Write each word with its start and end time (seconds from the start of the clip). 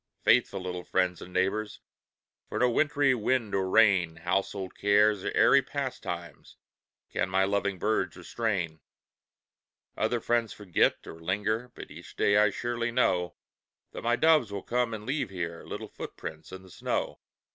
Faithful 0.23 0.59
little 0.59 0.83
friends 0.83 1.21
and 1.21 1.31
neighbors, 1.31 1.79
For 2.49 2.57
no 2.57 2.71
wintry 2.71 3.13
wind 3.13 3.53
or 3.53 3.69
rain, 3.69 4.15
Household 4.15 4.73
cares 4.73 5.23
or 5.23 5.31
airy 5.35 5.61
pastimes, 5.61 6.57
Can 7.11 7.29
my 7.29 7.43
loving 7.43 7.77
birds 7.77 8.17
restrain. 8.17 8.79
Other 9.95 10.19
friends 10.19 10.53
forget, 10.53 11.05
or 11.05 11.19
linger, 11.19 11.71
But 11.75 11.91
each 11.91 12.15
day 12.15 12.35
I 12.35 12.49
surely 12.49 12.91
know 12.91 13.35
That 13.91 14.01
my 14.01 14.15
doves 14.15 14.51
will 14.51 14.63
come 14.63 14.95
and 14.95 15.05
leave 15.05 15.29
here 15.29 15.61
Little 15.63 15.87
footprints 15.87 16.51
in 16.51 16.63
the 16.63 16.71
snow. 16.71 17.19